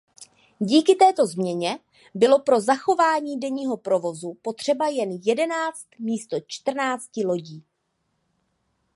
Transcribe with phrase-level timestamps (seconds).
[0.59, 1.79] Díky této změně
[2.13, 7.63] bylo pro zachování denního provozu potřeba jen jedenáct místo čtrnácti lodí.